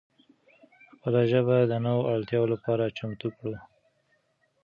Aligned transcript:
خپله 0.93 1.21
ژبه 1.31 1.57
د 1.65 1.73
نوو 1.85 2.01
اړتیاو 2.13 2.51
لپاره 2.53 2.93
چمتو 2.97 3.27
کړو. 3.37 3.55